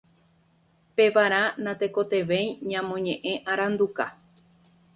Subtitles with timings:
[0.95, 4.05] Pevarã natekotevẽi ñamoñe'ẽ aranduka.